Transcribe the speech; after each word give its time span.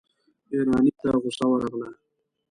ايراني 0.51 0.91
ته 1.01 1.09
غصه 1.23 1.45
ورغله. 1.51 1.89